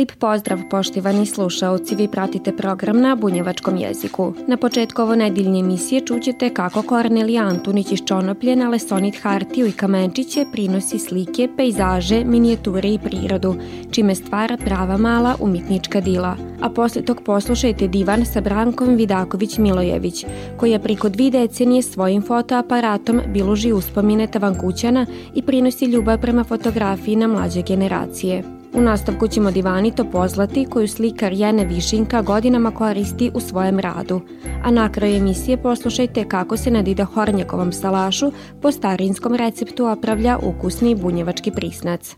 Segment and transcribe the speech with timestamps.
[0.00, 4.34] Lip pozdrav poštivani slušaoci, vi pratite program na bunjevačkom jeziku.
[4.46, 9.72] Na početku ovo nedeljnje emisije čućete kako Kornelija Antunić iz Čonoplje na Lesonit Hartiju i
[9.72, 13.54] Kamenčiće prinosi slike, pejzaže, minijature i prirodu,
[13.90, 16.36] čime stvara prava mala umitnička dila.
[16.60, 23.72] A posle tog poslušajte divan sa Brankom Vidaković-Milojević, koja priko dvi decenije svojim fotoaparatom biluži
[23.72, 28.59] uspomine Tavankućana i prinosi ljubav prema fotografiji na mlađe generacije.
[28.74, 34.20] U nastavku ćemo divanito pozlati koju slikar Jene Višinka godinama koristi u svojem radu.
[34.64, 40.38] A na kraju emisije poslušajte kako se na Dida Hornjakovom salašu po starinskom receptu opravlja
[40.42, 42.16] ukusni bunjevački prisnac.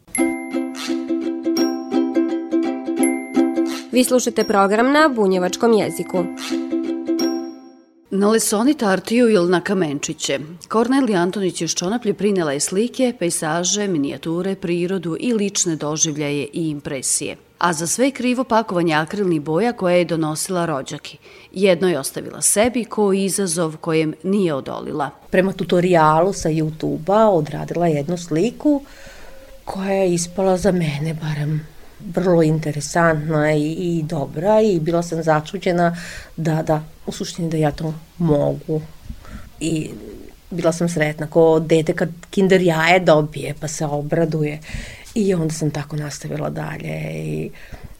[3.92, 6.25] Vi slušate program na bunjevačkom jeziku.
[8.15, 14.55] Na Lesoni Tartiju ili na Kamenčiće, Kornelija Antonić iz Čonaplje prinela je slike, pejsaže, minijature,
[14.55, 17.37] prirodu i lične doživljaje i impresije.
[17.59, 21.19] A za sve krivo pakovanje akrilnih boja koje je donosila rođaki.
[21.53, 25.11] Jedno je ostavila sebi ko izazov kojem nije odolila.
[25.31, 28.83] Prema tutorijalu sa YouTube-a odradila jednu sliku
[29.65, 31.67] koja je ispala za mene barem
[32.15, 35.97] vrlo interesantna i, i dobra i bila sam začuđena
[36.37, 38.83] da, da, u suštini da ja to mogu.
[39.61, 39.91] I
[40.50, 44.61] bila sam sretna, ko dete kad kinder jaje dobije pa se obraduje.
[45.14, 47.50] I onda sam tako nastavila dalje i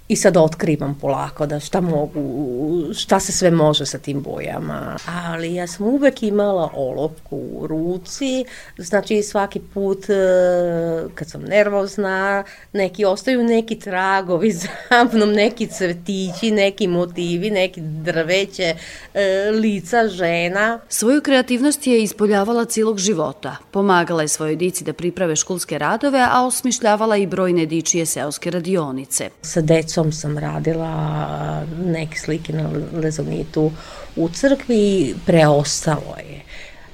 [0.09, 2.23] i sad otkrivam polako da šta mogu,
[2.95, 4.97] šta se sve može sa tim bojama.
[5.07, 8.45] Ali ja sam uvek imala olovku u ruci,
[8.79, 10.15] znači svaki put e,
[11.15, 14.69] kad sam nervozna, neki ostaju neki tragovi za
[15.13, 18.75] mnom, neki cvetići, neki motivi, neki drveće,
[19.15, 20.81] e, lica žena.
[20.89, 23.57] Svoju kreativnost je ispoljavala cilog života.
[23.71, 29.31] Pomagala je svojoj dici da priprave školske radove, a osmišljavala i brojne dičije seoske radionice.
[29.43, 33.71] Sa decom tom sam radila neke slike na lezonitu
[34.17, 36.41] u crkvi i preostalo je.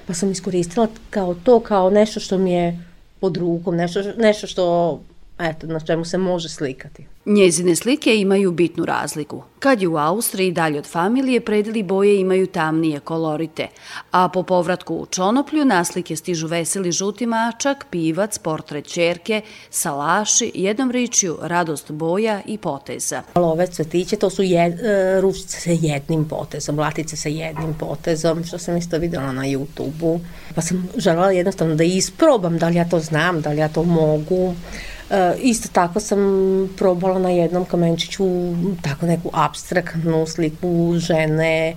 [0.06, 2.78] Pa sam iskoristila kao to, kao nešto što mi je
[3.20, 5.00] pod rukom, nešto, nešto što
[5.38, 7.06] eto, na čemu se može slikati.
[7.26, 9.42] Njezine slike imaju bitnu razliku.
[9.58, 13.68] Kad je u Austriji dalje od familije, predeli boje imaju tamnije kolorite,
[14.10, 20.52] a po povratku u Čonoplju na slike stižu veseli žuti mačak, pivac, portret čerke, salaši,
[20.54, 23.22] jednom ričju, radost boja i poteza.
[23.34, 28.58] Ove cvetiće, to su je, e, ručice sa jednim potezom, latice sa jednim potezom, što
[28.58, 30.20] sam isto videla na YouTube-u.
[30.54, 33.82] Pa sam želela jednostavno da isprobam da li ja to znam, da li ja to
[33.82, 34.54] mogu.
[35.10, 36.18] E, isto tako sam
[36.76, 38.24] probala na jednom kamenčiću
[38.82, 41.74] tako neku abstraktnu sliku žene, e,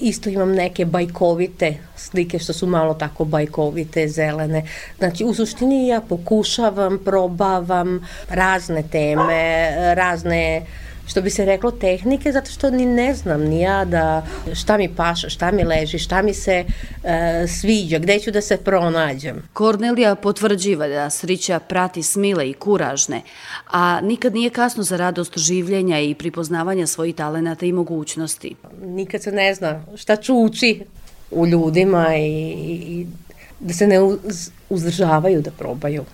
[0.00, 4.64] isto imam neke bajkovite slike što su malo tako bajkovite, zelene.
[4.98, 10.66] Znači u suštini ja pokušavam, probavam razne teme, razne
[11.12, 14.88] što bi se reklo tehnike, zato što ni ne znam ni ja da šta mi
[14.96, 16.64] paša, šta mi leži, šta mi se
[17.04, 19.42] e, sviđa, gde ću da se pronađem.
[19.52, 23.22] Kornelija potvrđiva da Srića prati smile i kuražne,
[23.70, 28.54] a nikad nije kasno za radost življenja i pripoznavanja svojih talenata i mogućnosti.
[28.82, 30.80] Nikad se ne zna šta čuči
[31.30, 32.26] u ljudima i,
[32.88, 33.06] i
[33.60, 33.98] da se ne
[34.68, 36.04] uzdržavaju da probaju,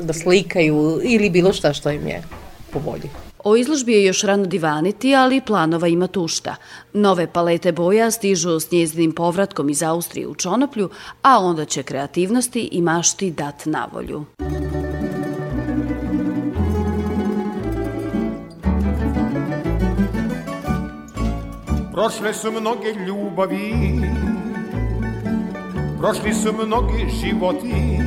[0.00, 2.22] da slikaju ili bilo šta što im je
[2.72, 3.10] po volji.
[3.44, 6.56] O izložbi je još rano divaniti, ali planova ima tušta.
[6.92, 10.90] Nove palete boja stižu s njezinim povratkom iz Austrije u Čonoplju,
[11.22, 14.24] a onda će kreativnosti i mašti dat navolju.
[21.92, 23.74] Prošle su mnoge ljubavi,
[25.98, 27.98] prošli su mnogi životi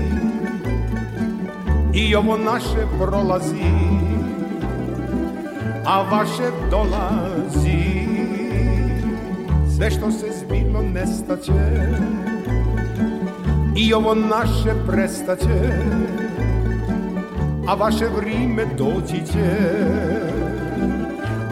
[1.94, 4.07] i ovo naše prolazi
[5.86, 8.08] a vaše dolazi.
[9.78, 11.52] Sve što se zbilo nestaće
[13.76, 15.72] I ovo naše prestaće
[17.68, 19.58] A vaše vrime doći će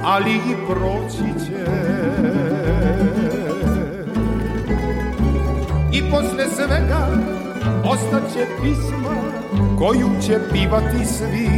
[0.03, 1.65] Ali i proći će.
[5.93, 7.07] I posle svega
[7.85, 9.15] ostaće pisma
[9.77, 11.49] Koju će pivati svi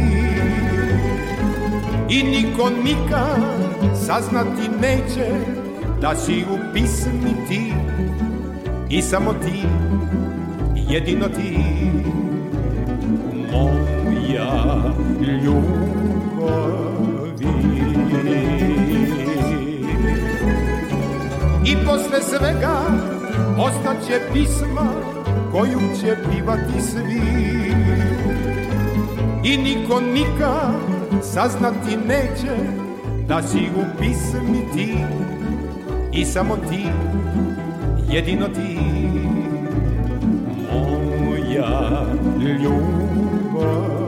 [2.10, 3.40] I niko nikad
[4.06, 5.30] saznati neće
[6.00, 7.72] Da si u pismi ti.
[8.90, 9.62] I samo ti
[10.88, 11.58] Jedino ti.
[13.52, 14.92] Moja
[15.42, 16.88] ljubav
[21.64, 22.78] I posle svega
[23.58, 24.86] ostaće pisma
[25.52, 27.22] koju će pivati svi.
[29.44, 32.56] I niko nikad saznati neće
[33.28, 34.94] da si u pismi ti.
[36.12, 36.84] I samo ti,
[38.10, 38.78] jedino ti.
[40.72, 42.06] Moja
[42.62, 44.07] ljubav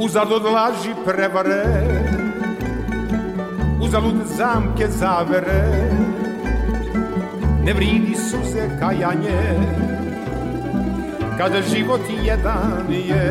[0.00, 1.64] Uzalud laži prevare
[3.82, 5.90] Uzalud zamke zavere.
[7.64, 9.40] Ne vridi suze kajanje
[11.38, 13.26] Kada život jedan je.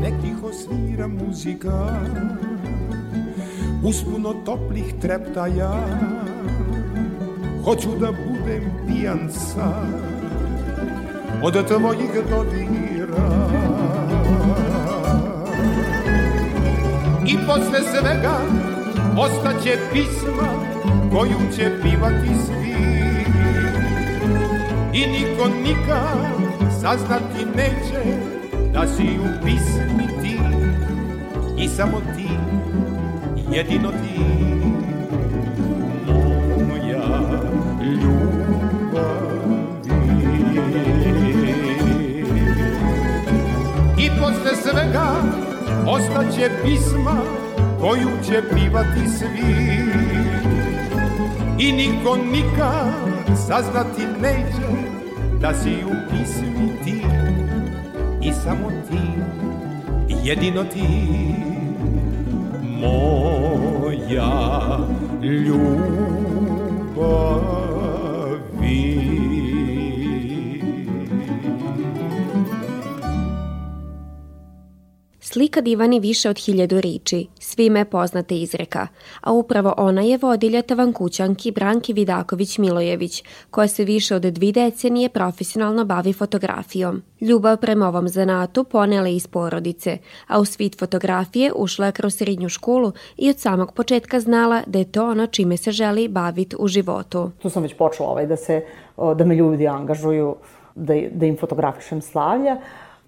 [0.00, 2.00] Nek tiho svira muzika
[3.84, 5.72] Uspuno toplih treptaja.
[7.64, 10.00] Hoću da budem pijan sad
[11.42, 13.71] Od tvojih dodira
[17.32, 18.38] I posle svega
[19.18, 20.48] ostaće pisma
[21.10, 22.74] koju će pivati svi.
[24.92, 28.02] I niko nikad saznati neće
[28.72, 30.38] da si u pismi ti
[31.58, 32.28] I samo ti,
[33.52, 34.20] jedino ti.
[36.68, 37.02] Moja
[37.80, 38.42] ljubavi.
[43.98, 45.41] I posle svega
[45.86, 47.16] Ostaće pisma
[47.80, 49.82] koju će pivati svi.
[51.58, 54.68] I niko nikad saznati neće
[55.40, 57.02] Da si u pismi ti.
[58.22, 58.98] I samo ti,
[60.24, 60.84] jedino ti
[62.80, 64.28] Moja
[65.22, 66.52] ljubavi
[75.32, 78.86] Slika divani više od hiljadu riči, svime poznate izreka,
[79.20, 85.84] a upravo ona je vodilja tavankućanki Branki Vidaković-Milojević, koja se više od dvi decenije profesionalno
[85.84, 87.02] bavi fotografijom.
[87.20, 92.48] Ljubav prema ovom zanatu ponela iz porodice, a u svit fotografije ušla je kroz srednju
[92.48, 96.68] školu i od samog početka znala da je to ono čime se želi baviti u
[96.68, 97.30] životu.
[97.42, 98.64] Tu sam već počela ovaj, da, se,
[99.16, 100.36] da me ljudi angažuju,
[100.74, 102.56] da, da im fotografišem slavlja,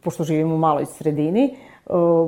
[0.00, 1.56] pošto živim u maloj sredini,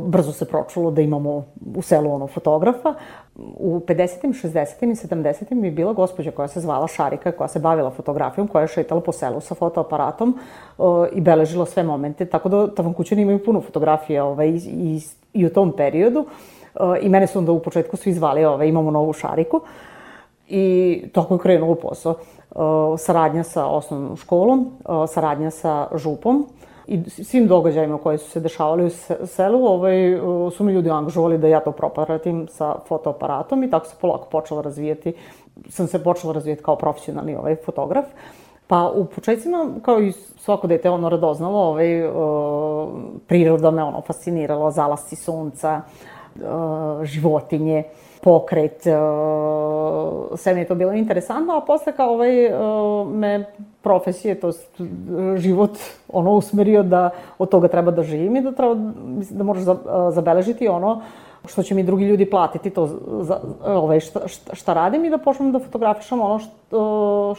[0.06, 1.44] brzo se pročulo da imamo
[1.76, 2.94] u selu ono fotografa.
[3.36, 4.44] U 50.
[4.44, 4.84] 60.
[4.84, 5.54] i 70.
[5.54, 9.00] mi je bila gospođa koja se zvala Šarika, koja se bavila fotografijom, koja je šetala
[9.00, 10.38] po selu sa fotoaparatom
[11.12, 15.00] i beležila sve momente, tako da Tavankućani imaju puno fotografije ovaj, i, i,
[15.32, 16.26] i u tom periodu.
[17.00, 19.60] I mene su onda u početku svi zvali, ovaj, imamo novu Šariku.
[20.48, 22.14] I tako je krenuo posao.
[22.98, 24.70] Saradnja sa osnovnom školom,
[25.08, 26.46] saradnja sa župom,
[26.86, 28.90] i svim događajima koji su se dešavali u
[29.26, 30.20] selu, ovaj,
[30.56, 34.62] su mi ljudi angažovali da ja to propratim sa fotoaparatom i tako se polako počela
[34.62, 35.12] razvijati,
[35.68, 38.04] sam se počela razvijati kao profesionalni ovaj, fotograf.
[38.66, 41.86] Pa u početcima, kao i svako dete, ono radoznalo, ovaj,
[43.26, 45.80] priroda me ono fascinirala, zalasci sunca,
[47.02, 47.84] životinje,
[48.26, 48.82] pokret,
[50.36, 52.50] sve mi je to bilo interesantno, a posle kao ovaj,
[53.06, 53.44] me
[53.82, 54.50] profesije, to
[55.36, 55.78] život
[56.08, 58.74] ono usmerio da od toga treba da živim i da treba
[59.30, 59.62] da moraš
[60.10, 61.02] zabeležiti ono
[61.46, 62.86] što će mi drugi ljudi platiti to
[63.22, 64.20] za, ovaj, šta,
[64.52, 67.34] šta radim i da počnem da fotografišem ono što,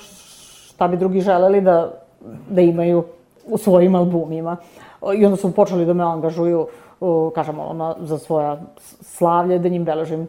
[0.72, 1.92] šta bi drugi želeli da,
[2.50, 3.04] da imaju
[3.48, 4.58] u svojim albumima.
[5.18, 6.68] I onda su počeli da me angažuju,
[7.36, 8.62] kažemo, ono, za svoja
[9.02, 10.28] slavlje, da njim beležim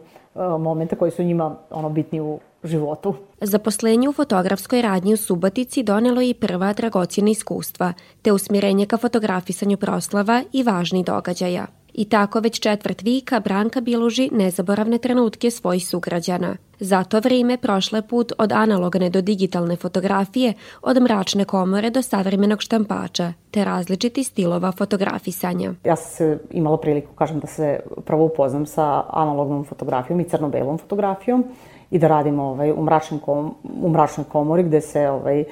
[0.59, 3.13] momente koji su njima ono bitni u životu.
[3.41, 9.77] Zaposlenje u fotografskoj radnji u Subotici donelo i prva dragocjena iskustva, te usmjerenje ka fotografisanju
[9.77, 11.78] proslava i važnih događaja.
[11.93, 16.55] I tako već četvrt vika Branka biluži nezaboravne trenutke svojih sugrađana.
[16.79, 23.33] Zato vrijeme prošle put od analogne do digitalne fotografije, od mračne komore do savremenog štampača,
[23.51, 25.73] te različiti stilova fotografisanja.
[25.83, 30.77] Ja sam se imala priliku, kažem, da se prvo upoznam sa analognom fotografijom i crno-belom
[30.77, 31.45] fotografijom
[31.91, 35.43] i da radim ovaj, u, mračnom kom, u mračnoj komori gde, se, ovaj,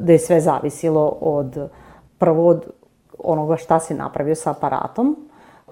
[0.00, 1.68] gde je sve zavisilo od
[2.18, 2.64] prvo od
[3.18, 5.16] onoga šta si napravio sa aparatom,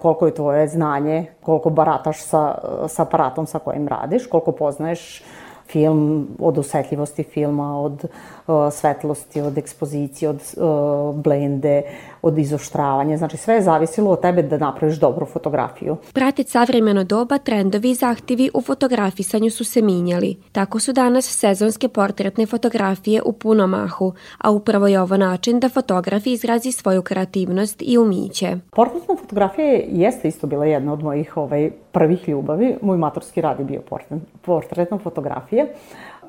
[0.03, 2.57] koliko je tvoje znanje, koliko barataš sa,
[2.87, 5.23] sa aparatom sa kojim radiš, koliko poznaješ
[5.71, 11.81] film, od osetljivosti filma, od uh, svetlosti, od ekspozicije, od uh, blende,
[12.23, 13.17] od izoštravanja.
[13.17, 15.97] Znači sve je zavisilo od tebe da napraviš dobru fotografiju.
[16.13, 20.37] Pratit savremeno doba, trendovi i zahtjevi u fotografisanju su se minjali.
[20.51, 25.69] Tako su danas sezonske portretne fotografije u punom mahu, a upravo je ovo način da
[25.69, 28.57] fotograf izrazi svoju kreativnost i umiće.
[28.71, 32.75] Portretna fotografija jeste isto bila jedna od mojih ovaj, prvih ljubavi.
[32.81, 35.65] Moj matorski rad je bio portret, portretna fotografija.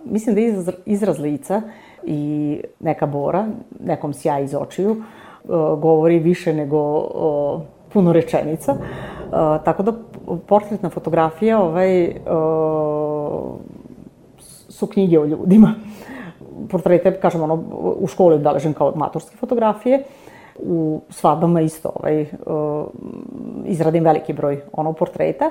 [0.04, 1.62] Mislim da izraz, izraz lica
[2.02, 3.46] i neka bora,
[3.80, 5.02] nekom sjaj iz očiju,
[5.78, 7.60] govori više nego o,
[7.92, 8.72] puno rečenica.
[8.72, 8.78] E,
[9.64, 9.92] tako da
[10.46, 12.14] portretna fotografija ovaj,
[14.68, 15.74] su knjige o ljudima.
[16.70, 17.64] Portrete, kažem, ono,
[17.98, 20.02] u školi obeležen kao maturske fotografije.
[20.58, 22.26] U svadbama isto ovaj,
[23.64, 25.50] izradim veliki broj ono portreta,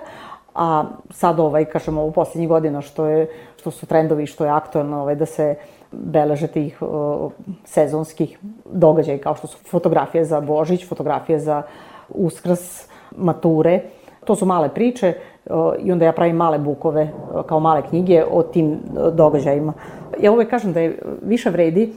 [0.56, 5.02] a sad ovaj, kažemo, u poslednjih godina što, je, što su trendovi, što je aktuelno,
[5.02, 5.56] ovaj, da se
[5.92, 7.32] beleže tih uh,
[7.66, 11.62] sezonskih događaja kao što su fotografije za Božić, fotografije za
[12.10, 13.82] Uskrs, mature.
[14.26, 15.14] To su male priče
[15.46, 17.10] uh, i onda ja pravim male bukove
[17.46, 18.80] kao male knjige o tim
[19.14, 19.74] događajima.
[20.20, 21.94] Ja uvek kažem da je više vredi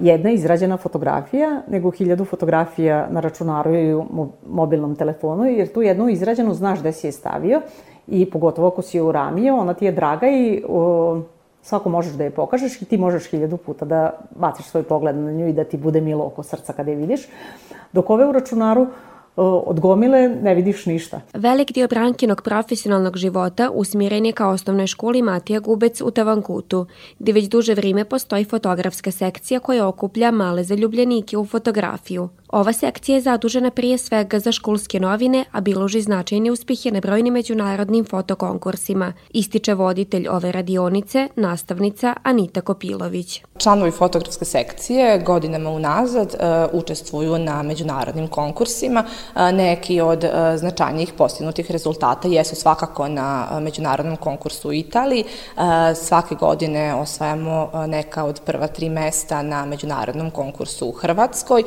[0.00, 6.08] jedna izrađena fotografija nego hiljadu fotografija na računaru ili u mobilnom telefonu, jer tu jednu
[6.08, 7.60] izrađenu znaš gde si je stavio
[8.06, 11.18] i pogotovo ako si je uramio, ona ti je draga i uh,
[11.62, 15.32] svako možeš da je pokažeš i ti možeš hiljadu puta da baciš svoj pogled na
[15.32, 17.28] nju i da ti bude milo oko srca kada je vidiš.
[17.92, 18.86] Dok ove u računaru
[19.38, 21.20] od gomile ne vidiš ništa.
[21.34, 26.86] Velik dio Brankinog profesionalnog života usmjeren je kao osnovnoj školi Matija Gubec u Tavankutu,
[27.18, 32.28] gdje već duže vrijeme postoji fotografska sekcija koja okuplja male zaljubljenike u fotografiju.
[32.52, 37.34] Ova sekcija je zadužena prije svega za školske novine, a biloži značajne uspjehe na brojnim
[37.34, 43.42] međunarodnim fotokonkursima, ističe voditelj ove radionice, nastavnica Anita Kopilović.
[43.58, 49.04] Članovi fotografske sekcije godinama unazad uh, učestvuju na međunarodnim konkursima.
[49.34, 55.24] Uh, neki od uh, značajnijih postignutih rezultata jesu svakako na međunarodnom konkursu u Italiji.
[55.94, 61.62] Svake godine osvajamo neka od prva tri mesta na međunarodnom konkursu u Hrvatskoj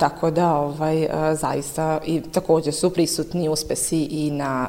[0.00, 4.68] tako da ovaj, zaista i takođe su prisutni uspesi i na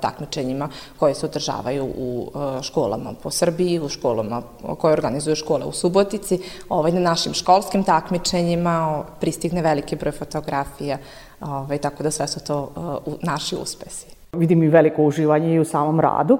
[0.00, 0.68] takmičenjima
[0.98, 2.32] koje se održavaju u
[2.62, 4.42] školama po Srbiji, u školama
[4.78, 10.98] koje organizuju škole u Subotici, ovaj, na našim školskim takmičenjima pristigne veliki broj fotografija,
[11.40, 12.70] ovaj, tako da sve su to
[13.22, 14.06] naši uspesi.
[14.32, 16.38] Vidim i veliko uživanje i u samom radu,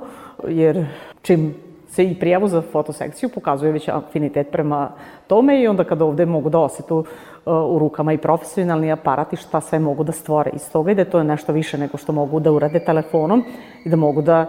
[0.48, 0.86] jer
[1.22, 4.90] čim se i prijavu za fotosekciju pokazuje već afinitet prema
[5.26, 7.04] tome i onda kada ovde mogu da osetu
[7.46, 11.04] u rukama i profesionalni aparat i šta sve mogu da stvore iz toga i da
[11.04, 13.44] to je nešto više nego što mogu da urade telefonom
[13.84, 14.46] i da mogu da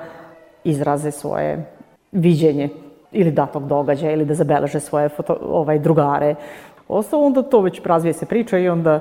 [0.63, 1.65] izraze svoje
[2.11, 2.69] viđenje
[3.11, 6.35] ili datog događaja ili da zabeleže svoje foto, ovaj, drugare.
[6.87, 8.99] Ostalo onda to već razvije se priča i onda,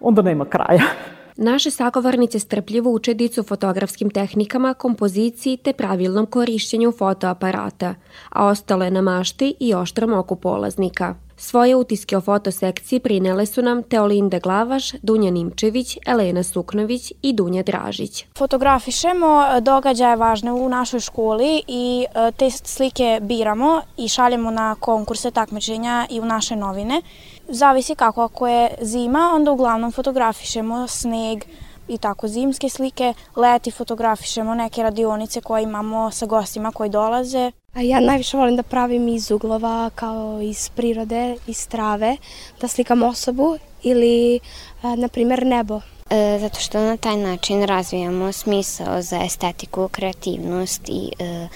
[0.00, 0.82] onda nema kraja.
[1.36, 7.94] Naše sagovornice strpljivo uče dicu fotografskim tehnikama, kompoziciji te pravilnom korišćenju fotoaparata,
[8.28, 11.14] a ostalo je na mašti i oštrom oku polaznika.
[11.36, 17.62] Svoje utiske o fotosekciji prinele su nam Teolinda Glavaš, Dunja Nimčević, Elena Suknović i Dunja
[17.62, 18.26] Dražić.
[18.38, 25.30] Fotografišemo događaje važne u našoj školi i e, te slike biramo i šaljemo na konkurse
[25.30, 27.02] takmičenja i u naše novine.
[27.48, 31.44] Zavisi kako, ako je zima, onda uglavnom fotografišemo sneg,
[31.88, 37.52] i tako zimske slike, leti fotografišemo neke radionice koje imamo sa gostima koji dolaze.
[37.74, 42.16] A ja najviše volim da pravim iz uglova, kao iz prirode, iz trave,
[42.60, 44.40] da slikam osobu ili,
[44.82, 45.80] na primer, nebo.
[46.10, 51.48] E, zato što na taj način razvijamo smisao za estetiku, kreativnost i e,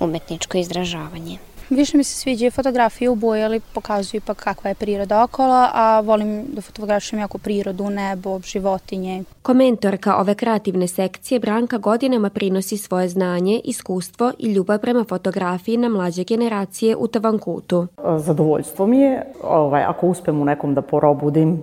[0.00, 1.38] umetničko izražavanje.
[1.70, 6.00] Više mi se sviđaju fotografije u boji, ali pokazuju ipak kakva je priroda okolo, a
[6.00, 9.24] volim da fotografišem jako prirodu, nebo, životinje.
[9.42, 15.88] Komentorka ove kreativne sekcije Branka godinama prinosi svoje znanje, iskustvo i ljubav prema fotografiji na
[15.88, 17.86] mlađe generacije u Tavankutu.
[18.16, 21.62] Zadovoljstvo mi je, ovaj, ako uspem u nekom da porobudim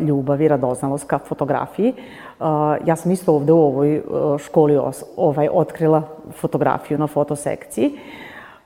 [0.00, 1.92] ljubav i radoznalost ka fotografiji.
[2.86, 4.02] Ja sam isto ovde u ovoj
[4.38, 4.78] školi
[5.16, 6.02] ovaj, otkrila
[6.40, 7.92] fotografiju na fotosekciji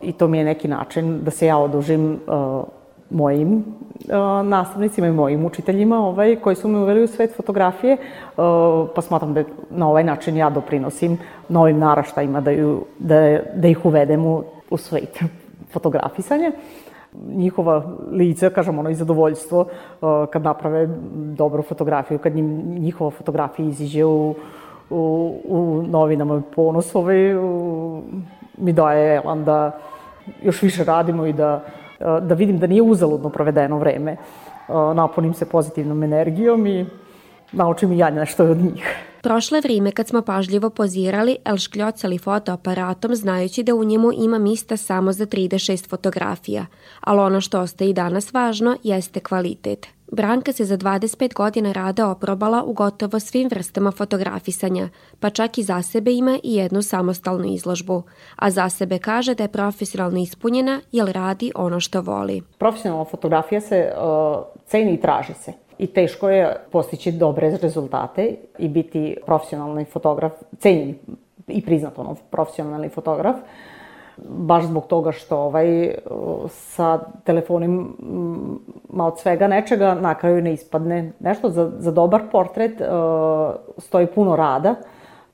[0.00, 2.20] i to mi je neki način da se ja odužim
[3.10, 8.88] mojim uh, nastavnicima i mojim učiteljima ovaj, koji su me uveli u svet fotografije, uh,
[8.94, 13.84] pa smatram da na ovaj način ja doprinosim novim naraštajima da, ju, da, da ih
[13.84, 15.20] uvedem u, u svet
[15.72, 16.52] fotografisanja.
[17.28, 22.46] Njihova lica, kažem, ono i zadovoljstvo uh, kad naprave dobru fotografiju, kad njim,
[22.78, 24.34] njihova fotografija iziđe u,
[24.90, 28.02] u, u novinama ponos ovaj, u,
[28.60, 29.78] mi daje elan da
[30.42, 31.64] još više radimo i da
[31.98, 34.16] da vidim da nije uzaludno provedeno vreme.
[34.94, 36.86] Napunim se pozitivnom energijom i
[37.52, 38.96] naučim i ja nešto od njih.
[39.22, 44.38] Prošlo je vrijeme kad smo pažljivo pozirali, el škljocali fotoaparatom znajući da u njemu ima
[44.38, 46.66] mista samo za 36 fotografija,
[47.00, 49.97] ali ono što ostaje i danas važno jeste kvalitet.
[50.12, 54.88] Branka se za 25 godina rada oprobala u gotovo svim vrstama fotografisanja,
[55.20, 58.02] pa čak i za sebe ima i jednu samostalnu izložbu.
[58.36, 62.42] A za sebe kaže da je profesionalno ispunjena jer radi ono što voli.
[62.58, 68.68] Profesionalna fotografija se uh, ceni i traži se i teško je postići dobre rezultate i
[68.68, 70.94] biti profesionalni fotograf, cenjeni
[71.48, 73.36] i priznat ono, profesionalni fotograf.
[73.36, 73.77] Uh,
[74.28, 75.94] baš zbog toga što ovaj,
[76.48, 81.50] sa telefonima od svega nečega na kraju ne ispadne nešto.
[81.50, 82.86] Za, za dobar portret uh,
[83.78, 84.74] stoji puno rada,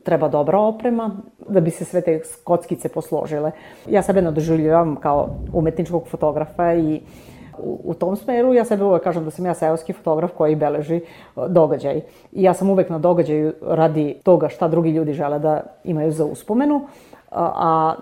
[0.03, 1.11] treba dobra oprema
[1.49, 3.51] da bi se sve te kockice posložile.
[3.87, 7.01] Ja sebe ne doživljavam kao umetničkog fotografa i
[7.59, 11.01] u, u tom smeru ja sebe uvek kažem da sam ja seoski fotograf koji beleži
[11.49, 12.01] događaj.
[12.33, 16.25] I ja sam uvek na događaju radi toga šta drugi ljudi žele da imaju za
[16.25, 16.87] uspomenu
[17.35, 17.95] a,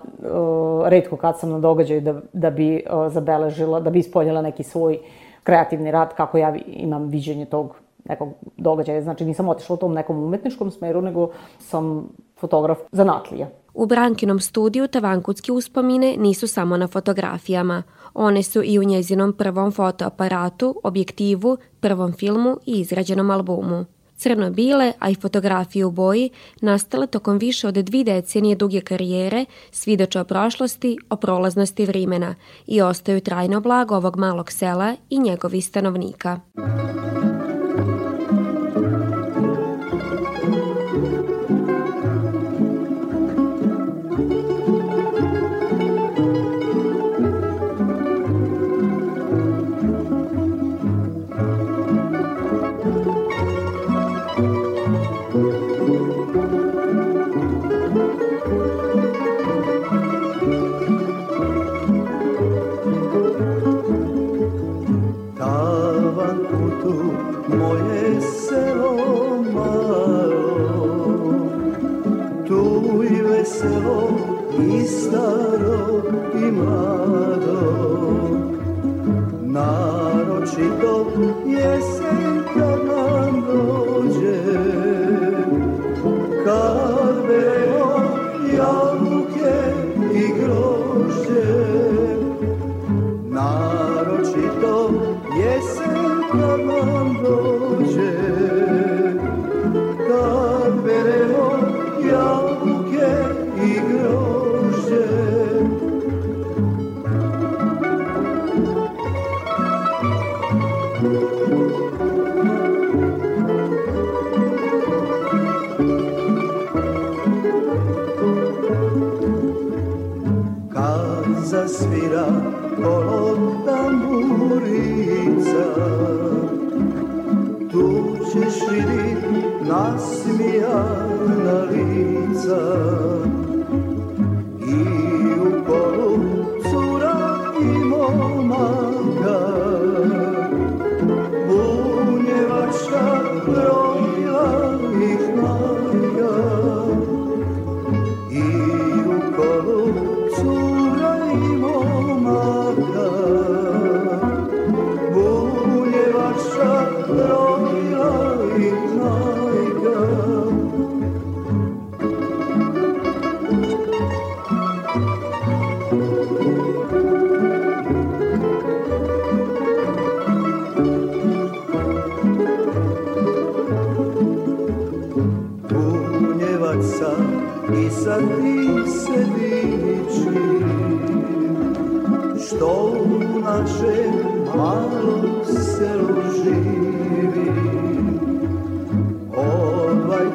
[0.85, 4.99] redko kad sam na događaju da, da bi zabeležila, da bi ispoljila neki svoj
[5.43, 9.03] kreativni rad kako ja imam viđenje tog nekog događaja.
[9.03, 12.09] Znači nisam otišla u tom nekom umetničkom smeru, nego sam
[12.41, 13.49] fotograf zanatlija.
[13.75, 17.83] U Brankinom studiju Tavankutski uspomine nisu samo na fotografijama.
[18.15, 23.85] One su i u njezinom prvom fotoaparatu, objektivu, prvom filmu i izrađenom albumu
[24.23, 30.21] crno-bile, a i fotografije u boji, nastale tokom više od dvi decenije duge karijere, svidoče
[30.21, 32.35] o prošlosti, o prolaznosti vrimena
[32.67, 36.41] i ostaju trajno blago ovog malog sela i njegovih stanovnika.
[36.57, 37.32] što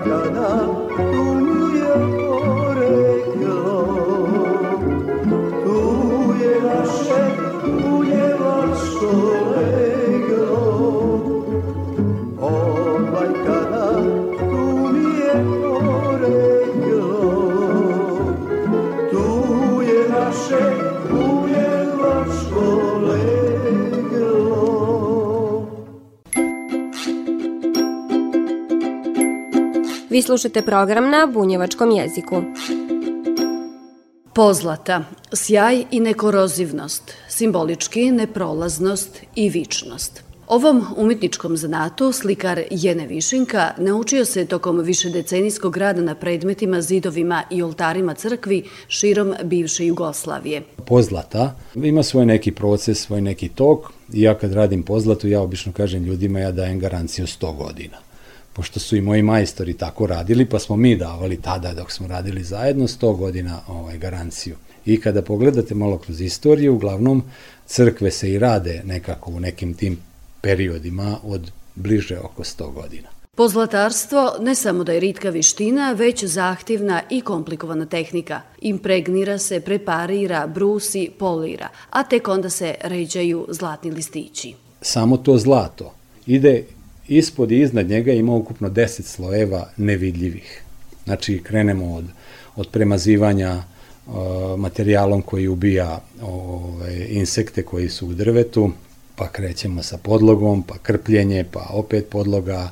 [0.07, 1.36] Ovaj kada
[30.17, 32.41] Vi slušate program na bunjevačkom jeziku.
[34.33, 35.03] Pozlata,
[35.33, 40.23] sjaj i nekorozivnost, simbolički neprolaznost i vičnost.
[40.47, 47.63] Ovom umetničkom zanatu slikar Jene Višinka naučio se tokom višedecenijskog rada na predmetima, zidovima i
[47.63, 50.61] oltarima crkvi širom bivše Jugoslavije.
[50.85, 55.71] Pozlata ima svoj neki proces, svoj neki tok i ja kad radim pozlatu ja obično
[55.71, 57.97] kažem ljudima ja dajem garanciju 100 godina
[58.57, 62.43] pošto su i moji majstori tako radili, pa smo mi davali tada dok smo radili
[62.43, 64.55] zajedno 100 godina ovaj, garanciju.
[64.85, 67.23] I kada pogledate malo kroz istoriju, uglavnom
[67.65, 69.97] crkve se i rade nekako u nekim tim
[70.41, 73.07] periodima od bliže oko 100 godina.
[73.35, 78.41] Pozlatarstvo ne samo da je ritka viština, već zahtjevna i komplikovana tehnika.
[78.61, 84.53] Impregnira se, preparira, brusi, polira, a tek onda se ređaju zlatni listići.
[84.81, 85.93] Samo to zlato
[86.25, 86.63] ide
[87.07, 90.63] ispod i iznad njega ima ukupno 10 slojeva nevidljivih.
[91.05, 92.05] Znači, krenemo od,
[92.55, 93.63] od premazivanja
[94.07, 94.13] uh,
[94.57, 98.71] materijalom koji ubija ove, insekte koji su u drvetu,
[99.17, 102.71] pa krećemo sa podlogom, pa krpljenje, pa opet podloga,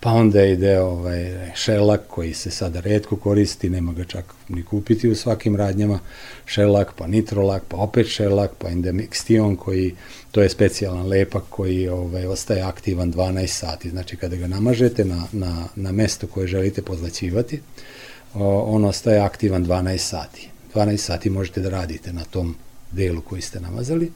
[0.00, 5.08] pa onda ide ovaj šelak koji se sada redko koristi, nema ga čak ni kupiti
[5.08, 5.98] u svakim radnjama,
[6.46, 9.94] šelak, pa nitrolak, pa opet šelak, pa endemixtion koji,
[10.30, 15.26] to je specijalan lepak koji ovaj, ostaje aktivan 12 sati, znači kada ga namažete na,
[15.32, 17.60] na, na mesto koje želite pozlaćivati,
[18.34, 20.48] on ostaje aktivan 12 sati.
[20.74, 22.56] 12 sati možete da radite na tom
[22.92, 24.12] delu koji ste namazali,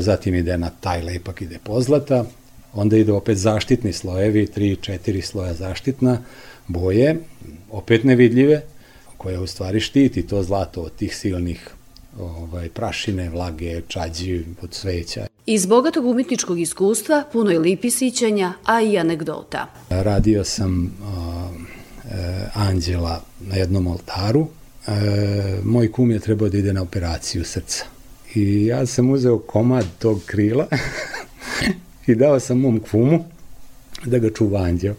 [0.00, 2.24] zatim ide na taj lepak, ide pozlata,
[2.74, 6.18] onda ide opet zaštitni slojevi, 3-4 sloja zaštitna,
[6.68, 7.16] boje,
[7.70, 8.62] opet nevidljive,
[9.16, 11.70] koje u stvari štiti to zlato od tih silnih
[12.20, 15.26] ovaj, prašine, vlage, čađi, od sveća.
[15.46, 19.66] Iz bogatog umetničkog iskustva puno je lipi sićanja, a i anegdota.
[19.90, 21.50] Radio sam uh,
[22.10, 24.46] e, anđela na jednom oltaru.
[24.86, 24.92] E,
[25.64, 27.91] moj kum je trebao da ide na operaciju srca.
[28.34, 30.66] I ja sam uzeo komad tog krila
[32.06, 33.24] i dao sam mom kumu
[34.04, 34.94] da ga čuva anđeo.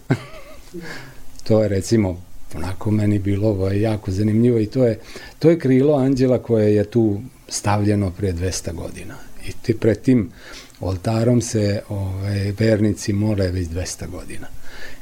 [1.48, 2.22] to je recimo
[2.56, 5.00] onako meni bilo ovaj, jako zanimljivo i to je,
[5.40, 9.16] to je krilo anđela koje je tu stavljeno pre 200 godina.
[9.48, 10.32] I ti pred tim
[10.80, 14.48] oltarom se ovaj, vernici mole već 200 godina.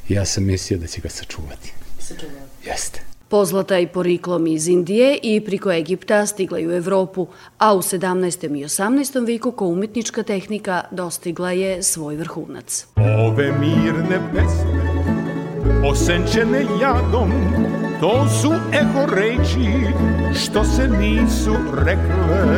[0.08, 1.72] I ja sam mislio da će ga sačuvati.
[1.98, 2.68] Sačuvati.
[2.68, 3.11] Jeste.
[3.32, 7.26] Pozlata i poriklom iz Indije i priko Egipta stigla u Evropu,
[7.58, 8.58] a u 17.
[8.58, 9.26] i 18.
[9.26, 12.86] viku ko umetnička tehnika dostigla je svoj vrhunac.
[12.96, 14.82] Ove mirne pesme,
[15.90, 17.30] osenčene jadom,
[18.00, 19.70] to su eho reči
[20.44, 22.56] što se nisu rekle.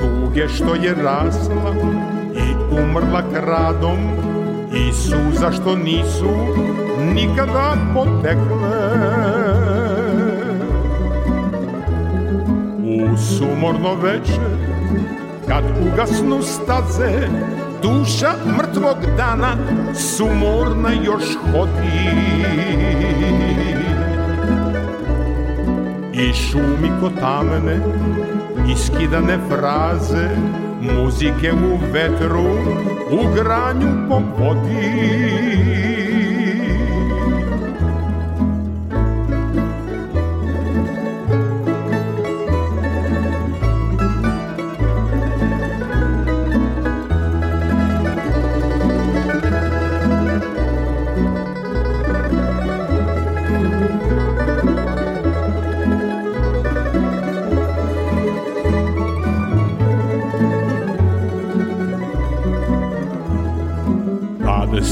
[0.00, 1.74] Tuge što je rasla
[2.34, 4.29] i umrla kradom,
[4.74, 6.30] i suza što nisu
[7.14, 8.80] nikada potekle.
[12.84, 14.40] U sumorno veče
[15.48, 17.28] kad ugasnu staze
[17.82, 19.56] Duša mrtvog dana
[19.94, 22.10] sumorna još hodi.
[26.12, 27.80] I šumi ko tamene
[28.72, 30.28] iskidane fraze
[30.80, 32.50] muzike u vetru,
[33.10, 35.99] u granju po vodi.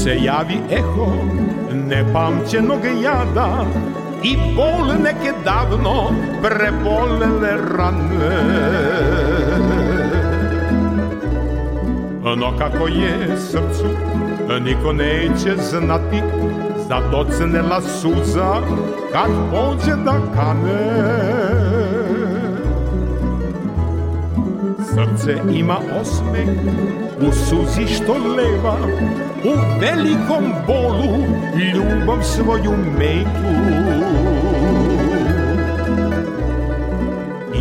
[0.03, 1.13] Se javi eho
[1.73, 3.65] nepamćenog jada
[4.23, 8.29] i bol neke davno prebolele rane.
[12.37, 13.85] No kako je srcu,
[14.61, 16.21] niko neće znati,
[16.87, 18.55] Zadocnela suza
[19.11, 21.98] kad pođe da kane
[24.93, 26.47] Srce ima osmeh
[27.21, 28.77] u suzi što leva
[29.43, 31.17] U velikom bolu
[31.73, 33.49] ljubav svoju metu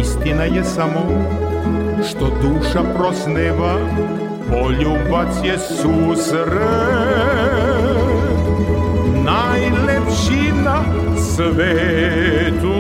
[0.01, 1.01] Istina je samo
[2.09, 3.75] što duša prosneva
[4.51, 6.49] Poljubac je susret
[9.25, 10.85] Najlepši na
[11.17, 12.78] svetu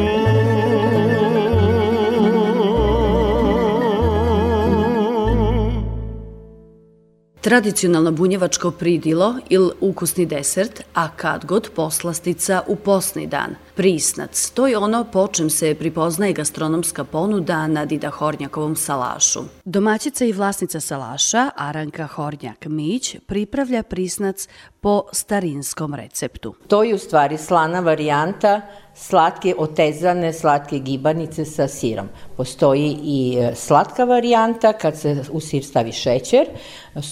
[7.48, 13.54] Tradicionalno bunjevačko pridilo ili ukusni desert, a kad god poslastica u posni dan.
[13.78, 19.40] Prisnac, to je ono po čem se pripoznaje gastronomska ponuda na Dida Hornjakovom salašu.
[19.64, 24.48] Domaćica i vlasnica salaša, Aranka Hornjak-Mić, pripravlja prisnac
[24.80, 26.54] po starinskom receptu.
[26.68, 28.60] To je u stvari slana varijanta
[28.94, 32.08] slatke otezane slatke gibanice sa sirom.
[32.36, 36.46] Postoji i e, slatka varijanta kad se u sir stavi šećer,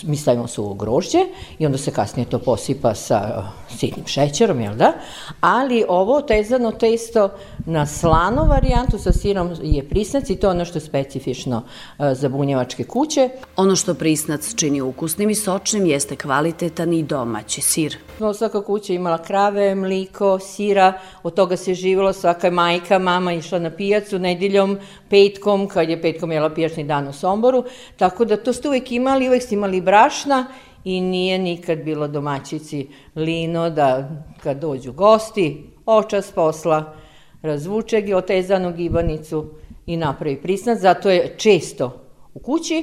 [0.03, 1.19] mi stavimo suvo grožđe
[1.59, 4.93] i onda se kasnije to posipa sa sitnim šećerom, jel da?
[5.41, 7.31] Ali ovo otezano testo
[7.67, 11.63] na slanu varijantu sa sirom je prisnac i to je ono što je specifično
[11.99, 13.29] e, za bunjevačke kuće.
[13.57, 17.97] Ono što prisnac čini ukusnim i sočnim jeste kvalitetan i domaći sir.
[18.35, 23.71] Svaka kuća imala krave, mliko, sira, od toga se živjelo, svaka majka, mama išla na
[23.71, 27.65] pijacu nedeljom, petkom, kad je petkom jela pijačni dan u Somboru,
[27.97, 30.47] tako da to ste uvek imali, uvek ste imali brašna
[30.87, 34.09] i nije nikad bilo domaćici lino da
[34.43, 36.95] kad dođu gosti, očas posla,
[37.43, 39.47] razvuče gi otezanu gibanicu
[39.87, 42.01] i napravi prisnac, zato je često
[42.35, 42.75] u kući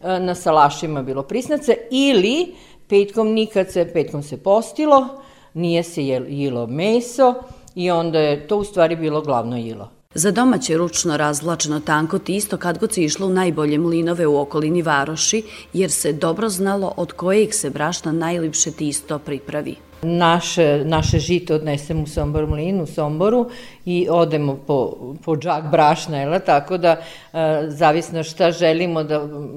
[0.00, 2.54] e, na salašima bilo prisnace ili
[2.88, 5.08] petkom nikad se, petkom se postilo,
[5.54, 7.34] nije se jelo meso,
[7.74, 9.90] i onda je to u stvari bilo glavno jilo.
[10.14, 14.82] Za domaće ručno razvlačeno tanko tisto kad god se išlo u najbolje mlinove u okolini
[14.82, 19.76] varoši, jer se dobro znalo od kojeg se brašna najlipše tisto pripravi.
[20.02, 23.50] Naše, naše žito odnesemo u Sombor mlin, u Somboru
[23.84, 29.14] i odemo po, po džak brašna, jel, tako da e, zavisno šta želimo da,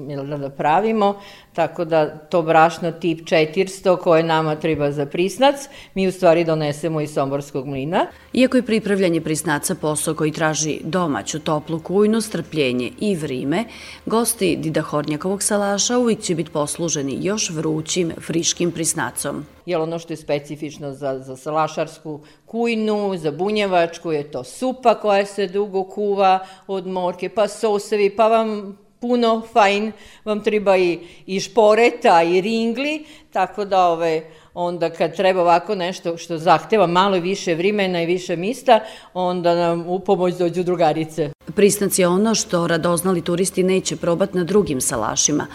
[0.08, 1.14] jel, da, da pravimo,
[1.52, 5.56] tako da to brašno tip 400 koje nama treba za prisnac,
[5.94, 8.06] mi u stvari donesemo iz Somborskog mlina.
[8.32, 13.64] Iako je pripravljanje prisnaca posao koji traži domaću toplu kujnu, strpljenje i vrime,
[14.06, 19.44] gosti Dida Hornjakovog salaša uvijek će biti posluženi još vrućim, friškim prisnacom.
[19.66, 25.26] Jel ono što je specifično za, za salašarsku kujnu, za bunjevačku je to supa koja
[25.26, 29.92] se dugo kuva od morke, pa sosevi, pa vam puno fajn,
[30.24, 34.22] vam treba i, i šporeta i ringli, tako da ove,
[34.56, 38.80] onda kad treba ovako nešto što zahteva malo više vrimena i više mista,
[39.14, 41.30] onda nam u pomoć dođu drugarice.
[41.54, 45.46] Pristac je ono što radoznali turisti neće probati na drugim salašima,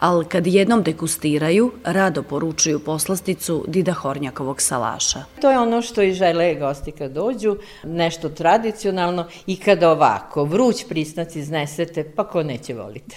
[0.00, 5.24] ali kad jednom dekustiraju, rado poručuju poslasticu Dida Hornjakovog salaša.
[5.40, 10.84] To je ono što i žele gosti kad dođu, nešto tradicionalno i kada ovako vruć
[10.88, 13.16] pristac iznesete, pa ko neće volite.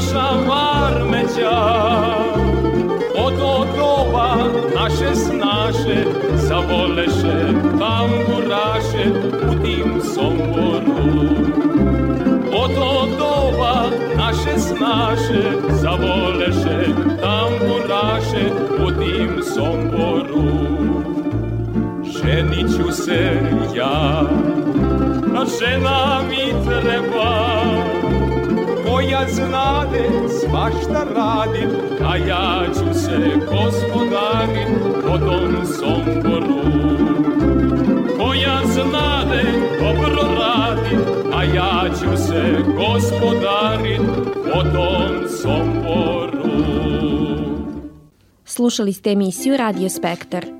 [0.00, 1.60] naša varmeća,
[3.16, 3.34] od
[3.76, 4.36] doba
[4.74, 9.04] naše snaše zavoleše tamburaše
[10.14, 11.30] Somboru.
[12.52, 12.70] Od
[13.18, 16.86] doba naše snaše Zavoleše
[17.20, 18.44] tamburaše
[18.86, 20.50] u tim Somboru.
[22.04, 23.40] Ženit ću se
[23.76, 24.22] ja
[25.58, 26.19] žena
[29.20, 30.08] koja znade
[30.40, 31.66] svašta radi,
[32.04, 33.18] a ja ću se
[33.50, 34.68] gospodarit
[35.02, 36.60] po tom Somboru.
[38.18, 39.42] Koja znade
[39.80, 40.96] dobro radi,
[41.34, 44.00] a ja ću se gospodarit
[44.52, 46.50] po tom Somboru.
[48.44, 50.59] Slušali ste emisiju Radio Spektar.